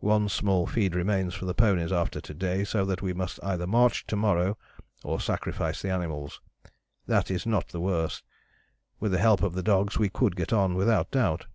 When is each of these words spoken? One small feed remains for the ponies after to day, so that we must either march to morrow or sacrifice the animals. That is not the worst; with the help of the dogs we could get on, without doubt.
One 0.00 0.28
small 0.28 0.66
feed 0.66 0.96
remains 0.96 1.34
for 1.34 1.44
the 1.44 1.54
ponies 1.54 1.92
after 1.92 2.20
to 2.20 2.34
day, 2.34 2.64
so 2.64 2.84
that 2.84 3.00
we 3.00 3.12
must 3.12 3.38
either 3.44 3.64
march 3.64 4.04
to 4.08 4.16
morrow 4.16 4.58
or 5.04 5.20
sacrifice 5.20 5.82
the 5.82 5.88
animals. 5.88 6.40
That 7.06 7.30
is 7.30 7.46
not 7.46 7.68
the 7.68 7.80
worst; 7.80 8.24
with 8.98 9.12
the 9.12 9.20
help 9.20 9.40
of 9.40 9.54
the 9.54 9.62
dogs 9.62 9.96
we 9.96 10.08
could 10.08 10.34
get 10.34 10.52
on, 10.52 10.74
without 10.74 11.12
doubt. 11.12 11.46